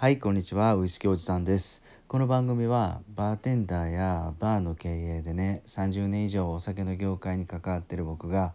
[0.00, 1.82] はいこんにちはウイスキーおじさんです。
[2.06, 8.54] この番組はバーテンダーやバーの経営でね30年以上お酒の業界に関わってる僕が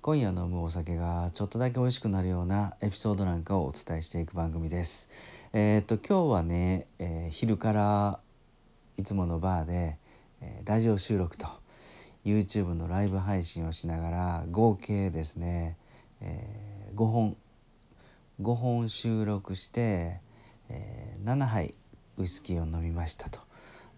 [0.00, 5.10] 今夜飲むお酒がちょっとだけ美味しくなるようなエピソードなんかをお伝えしていく番組です。
[5.52, 8.20] えー、っと今日はね、えー、昼から
[8.96, 9.98] いつものバーで、
[10.40, 11.48] えー、ラジオ収録と
[12.24, 15.76] YouTube のライブ配信をしながら合計ですね、
[16.20, 17.36] え5本
[18.40, 20.20] 5本収録して
[20.70, 21.74] えー、7杯
[22.18, 23.40] ウイスキーを飲みましたと、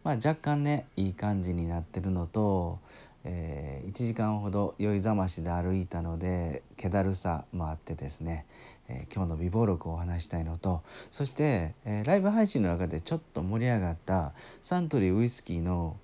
[0.05, 2.79] まあ、若干ねいい感じになってるのと、
[3.25, 8.47] えー、1時間ほど酔いざましで歩いたので気だるさもあってですね、
[8.89, 14.33] えー、今日の美貌録をお話したいのとそして、えライブ配信の中でちょっと盛り上がった
[14.63, 15.97] サントリーウイスキーの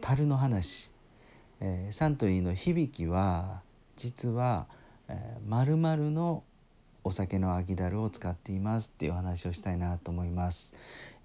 [0.00, 0.90] 樽の話、
[1.60, 3.62] えサントリーの響きは
[3.96, 4.66] 実は、
[5.08, 6.42] えー、〇〇の
[7.04, 10.72] お酒の秋だるを使っていますっていう話をしたいなと思います。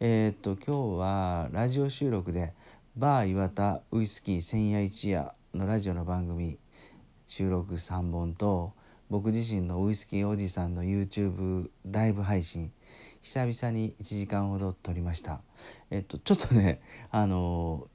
[0.02, 2.54] えー、っと今日はラジオ収録で
[2.98, 6.58] バー岩田ウイスキー千夜一夜のラジオの番組
[7.27, 8.74] 収録3本と
[9.10, 12.74] 僕自身のウイスキーおじさんの YouTube ライブ配信
[13.21, 15.41] 久々に1時間ほど撮りました。
[15.91, 17.88] えっとちょっとねあの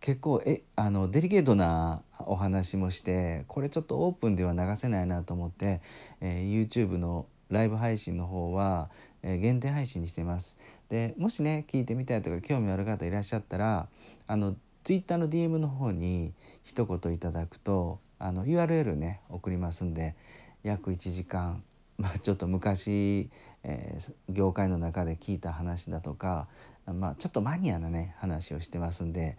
[0.00, 5.80] 結構えあのデリケートなお話もしてこれちょっとオープンでは流せないなと思って、
[6.20, 8.90] えー、YouTube のライブ配信の方は、
[9.22, 10.58] えー、限定配信にしてます。
[10.88, 13.88] でもしね聞いてみたいとか興味ある方いらっしゃったら
[14.26, 16.32] あの Twitter の DM の方に
[16.64, 20.16] 一言いただくとあの URL ね送りますんで
[20.62, 21.62] 約1時間
[21.98, 23.28] まあ、ちょっと昔、
[23.64, 26.46] えー、業界の中で聞いた話だとか、
[26.86, 29.36] まあ、ちょっとマニアなね話をしてますんで、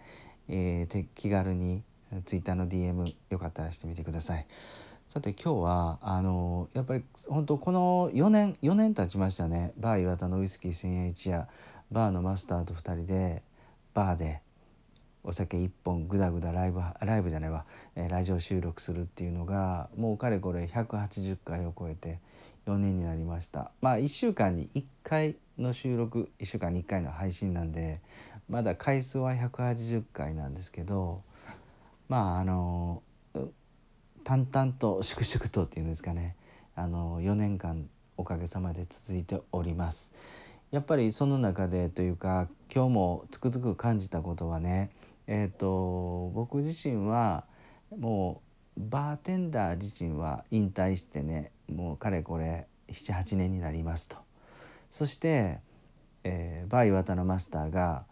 [0.50, 1.84] えー、気軽に
[2.26, 4.46] Twitter の DM よかったらしてみてください。
[5.10, 9.74] さて今日はあのやっぱり本当この4年4年経ちましたね。
[9.78, 11.48] バー岩田のウイスキー千円一夜
[11.92, 13.42] バーのマスターと2人で
[13.94, 14.42] バーで
[15.24, 22.20] お酒1本グダグダライブライブじゃないわ、えー、ラジオ収録するっていうのがもうかれこれ180回を超えて
[22.68, 23.72] 4年になりました。
[23.82, 28.00] まあ1週間に1回の収録1週間に1回の配信なんで
[28.50, 31.22] まだ回数は180回なんですけど
[32.08, 33.04] まああの
[34.24, 36.36] 淡々と粛々とっていうんですかね
[36.76, 37.88] あの4年間
[38.18, 40.12] おかげさまで続いております。
[40.72, 44.92] やっぱりその中でというか今日もつくづく感じたことはね
[45.32, 47.44] えーと、僕自身は
[47.96, 48.42] も
[48.76, 54.18] うバーテンダー自身は引退してねもうかれこれ78年になりますと
[54.90, 55.60] そして、
[56.24, 58.06] えー、バー岩田のマスターが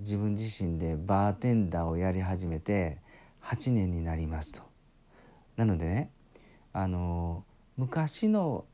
[0.00, 2.98] 自分自身でバーテンダーをやり始めて
[3.42, 4.62] 8年になりますと。
[5.56, 6.10] なのでね
[6.72, 7.44] あの
[7.76, 8.64] 昔の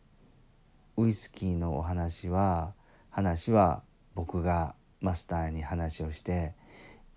[0.96, 2.74] ウイスキーのお話は
[3.10, 3.82] 話は
[4.14, 6.54] 僕がマスターに話をして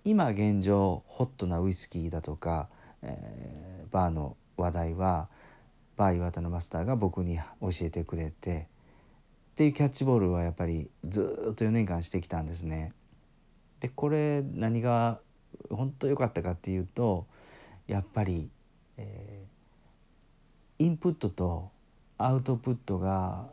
[0.04, 2.70] 今現状ホットなウイスキーだとか、
[3.02, 5.30] えー、バーの話題は
[5.96, 8.68] バー岩田のマスターが僕に教えてくれて
[9.52, 12.94] っていうキャッチボールはやっぱりずっと4年間してきたんですね。
[13.86, 15.20] でこれ何が
[15.70, 17.28] 本当良かったかっていうと
[17.86, 18.50] やっぱり、
[18.98, 21.70] えー、インプットと
[22.18, 23.46] アウトプットが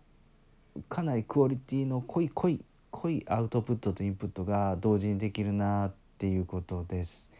[0.88, 7.31] かなりクオリティの濃い濃い濃いアウトプットとインプットが同時にできるなっていうことです。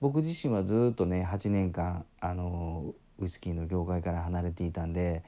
[0.00, 5.24] 僕自身はずっとね8年間あのウイスキーの業界から離れていたんで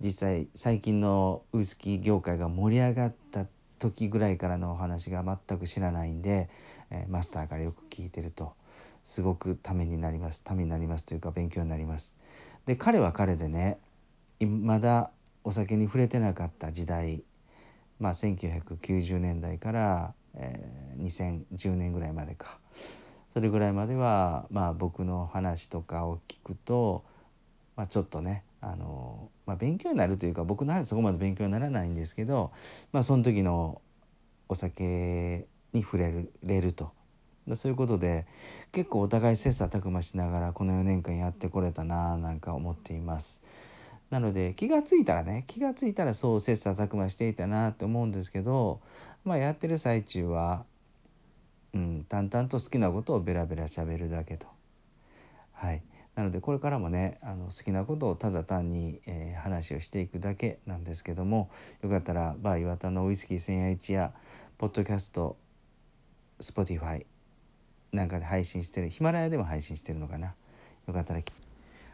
[0.00, 3.46] 実際最近のウイスキー業界が盛り上がった
[3.80, 6.48] 時ぐらいからのお話が全く知らないんで、
[6.90, 8.52] えー、マスターからよく聞いてると
[9.02, 12.14] すごくためになりますためになりますというか勉強になります。
[12.66, 13.78] で彼は彼でね
[14.40, 15.10] まだ
[15.42, 17.24] お酒に触れてなかった時代
[17.98, 21.02] まあ1990年代から、えー、
[21.50, 22.58] 2010年ぐらいまでか
[23.32, 27.04] それぐらいまでは、まあ、僕の話とかを聞くと、
[27.76, 32.52] まあ、ちょっとねあの、まあ、勉強になるというか僕の話そこまで勉強にならないんですけど、
[32.92, 33.80] まあ、その時の
[34.48, 36.92] お酒に触れれると
[37.56, 38.26] そういうことで
[38.72, 43.42] 結構お互い切磋琢磨しながらこの4年間やってこれたななんか思っています。
[44.10, 48.80] なので気が付いたらね気が付いたらそう切磋琢磨していたなって思うんですけど、
[49.24, 50.64] まあ、やってる最中は、
[51.72, 54.48] うん、淡々と好きなことをベラベラしゃべるだけと。
[55.52, 55.82] はい
[56.20, 61.48] なのでこれからもねあの好きなことをただ単に、えー、話をしていくだけなんですけども
[61.80, 64.12] よかったらバー岩田のウイスキー千夜一や
[64.58, 65.38] ポッドキャスト
[66.38, 67.06] Spotify
[67.90, 70.34] なんかで配信してるヒマラヤでも配信してるのかな？
[70.86, 71.20] よかったら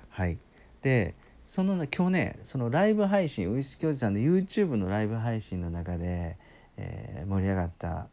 [0.08, 0.38] はい。
[0.82, 1.14] で
[1.44, 6.36] その今日ねそのライブ配信ウイスキーおじさんの YouTube のライブ配信の中で、
[6.76, 8.08] えー、盛り上がった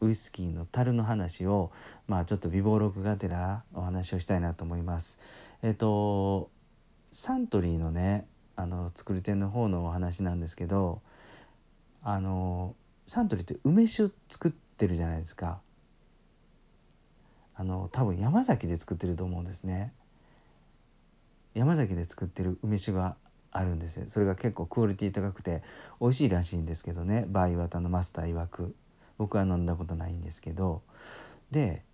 [0.00, 1.70] ウイスキーの樽の話を
[2.08, 5.18] まあちょっと微暴録がてらお話をしたいなと思います。
[5.62, 6.50] えっと
[7.12, 8.26] サントリーのね
[8.56, 11.02] あの作り手の方のお話なんですけど
[12.02, 12.74] あの
[13.06, 15.60] サントリーって梅酒作ってるじゃないですか。
[17.54, 19.92] あの多分山崎で作ってると思うんですね。
[21.54, 23.16] 山崎で作ってる梅酒が
[23.52, 25.62] あるんですよそれが結構クオリティ高くて
[26.00, 28.74] 美味しいらしいんですけどねバーイワタのマスター曰く
[29.18, 30.82] 僕は飲んだことないんですけど
[31.50, 31.84] で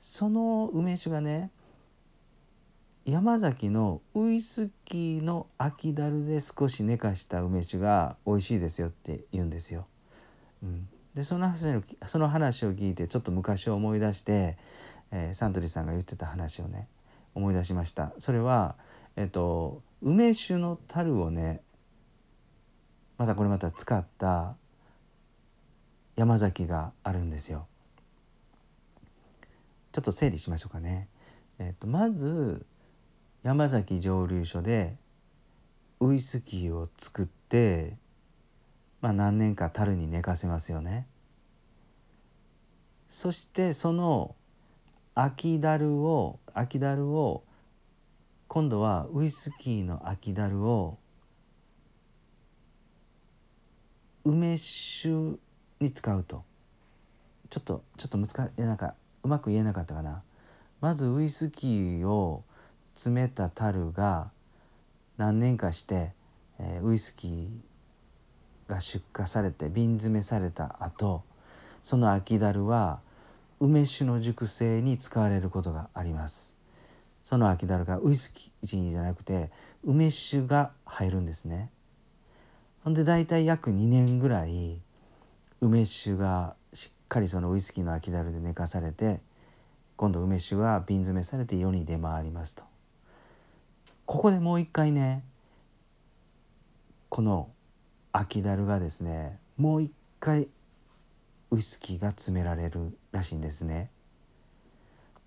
[0.00, 1.50] その梅酒がね
[3.04, 9.86] 山崎のウイスキーの秋だるで少し寝かした梅酒が美味しいですよって言うんですよ。
[10.62, 14.56] うん、でその話その話を聞いてちょっと昔を思い出して、
[15.10, 16.88] えー、サントリーさんが言ってた話をね
[17.34, 18.12] 思い出しました。
[18.18, 18.76] それは、
[19.16, 21.60] えっと、梅酒の樽をね
[23.18, 24.56] またこれまた使った
[26.16, 27.66] 山崎があるんですよ。
[29.92, 31.08] ちょっと整理しましょうかね。
[31.58, 32.66] えっと、まず
[33.44, 34.96] 山崎蒸留所で
[36.00, 37.98] ウイスキーを作って、
[39.02, 41.06] まあ、何年か樽に寝かせますよね。
[43.10, 44.34] そしてその
[45.14, 47.44] 秋樽を秋樽を
[48.48, 50.96] 今度はウイスキーの秋樽を
[54.24, 55.38] 梅酒
[55.80, 56.44] に使うと
[57.50, 60.22] ちょっとちょっと難しいなんかうまく言えなかったかな
[60.80, 62.42] まずウイスキーを
[62.94, 64.30] 詰めた樽が
[65.16, 66.12] 何年かして、
[66.58, 71.22] えー、ウイスキーが出荷されて瓶詰めされた後
[71.82, 73.00] その秋樽は
[73.60, 76.54] 梅酒の熟成に使われることがあります
[77.24, 79.50] その秋だるがウイスキーじゃなくて
[79.82, 81.70] 梅酒が入るんですね。
[82.84, 84.78] ほんで大体約2年ぐらい
[85.62, 89.20] 梅酒がしっかりそのウイスキーの秋だるで寝かされて
[89.96, 92.62] 今度梅酒が瓶詰めされて世に出回りますと。
[94.06, 95.22] ここでもう一回ね
[97.08, 97.48] この
[98.12, 100.48] 秋だるがですねもう一回
[101.50, 103.90] ウイスキーが詰められるらしいんですね。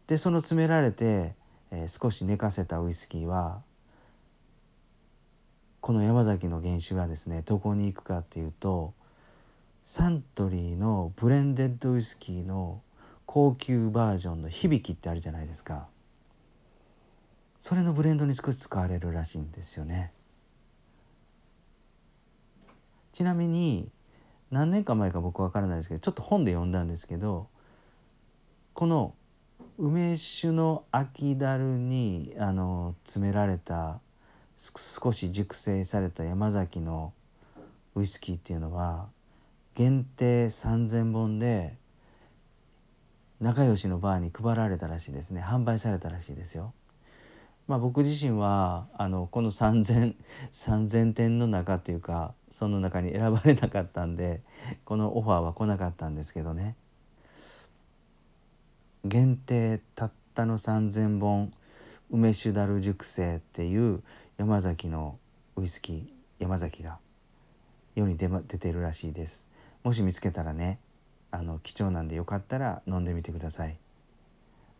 [0.08, 1.36] でその詰められて
[1.72, 3.62] えー、少し寝かせたウイスキーは
[5.82, 8.94] この山崎の原酒がですねどこに行くかっていうと
[9.84, 12.82] サントリーのブレンデッドウイスキーの
[13.26, 15.88] 高級バージョンの響きってあるじゃないですか
[17.60, 20.12] それのブレンドに少し使われるらしいんですよね
[23.12, 23.90] ちなみに
[24.52, 27.48] 何年か前か僕わからないですけどちょっと本で読んだんですけど
[28.74, 29.16] この
[29.78, 34.00] 梅酒の秋だるにあの詰められた
[34.56, 37.14] 少し熟成された山崎の
[37.96, 39.08] ウイスキーっていうのは
[39.76, 41.76] 限定3,000本で
[43.40, 46.74] 仲良しのバーに配られたらしいですね販売されたらしいですよ。
[47.68, 50.16] まあ、僕自身はあのこの3,000
[50.52, 54.42] 3,000 点の中っていうかその中に選ばれなかったんで
[54.86, 56.76] このオファーは来なかったんですけどね。
[59.04, 61.54] 限定たったの3,000本
[62.10, 64.02] 梅酒だる熟成っていう
[64.38, 65.18] 山崎の
[65.56, 66.08] ウイスキー
[66.40, 67.00] 山崎が
[67.96, 69.50] 世に出,、ま、出てるらしいです。
[69.84, 70.80] もし見つけたらね
[71.32, 73.78] あの貴重なんでよかったら飲んでみてください。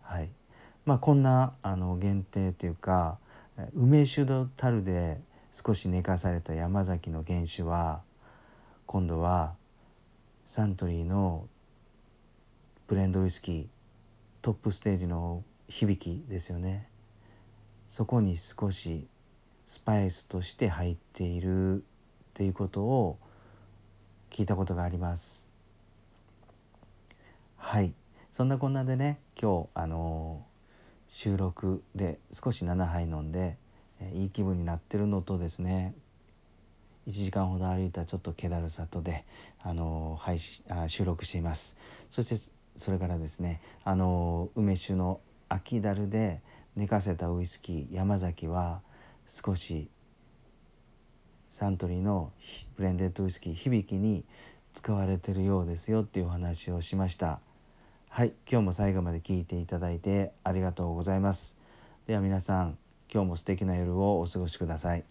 [0.02, 0.30] はい。
[0.88, 3.18] まあこんなあの限定っていうか
[3.74, 5.20] 梅酒の樽で
[5.52, 8.04] 少し寝かされた山崎の原酒は
[8.86, 9.56] 今度は
[10.46, 11.46] サントリーの
[12.88, 13.66] ブレンドウイスキー
[14.42, 16.88] トップステージの響きですよね。
[17.90, 19.08] そこに少し
[19.66, 21.82] スパイスとして入っているっ
[22.34, 23.20] ていうことを
[24.30, 25.50] 聞いたことがあります。
[27.58, 27.94] はい。
[28.32, 30.47] そんなこんなでね今日あの
[31.10, 33.58] 収録で少し7杯飲んで、
[34.00, 35.96] えいい気分になってるのとですね
[37.08, 39.26] 1時間ほど歩いたちょっと気だるさとで
[39.64, 41.78] あの配信あ収録しています。
[42.10, 46.42] そしてそれからですねあの梅酒の秋だるで
[46.76, 48.82] 寝かせたウイスキー山崎は
[49.26, 49.90] 少し
[51.50, 52.32] サントリーの
[52.76, 54.26] ブレンデッドウイスキー響きに
[54.74, 57.40] 使われてるようですよっていうお話をしました。
[58.18, 61.60] はい今日も最後まで聞いていただいてありがとうございます。
[62.08, 62.80] では皆さん
[63.14, 65.06] 今日も素敵な夜をお過ごしください。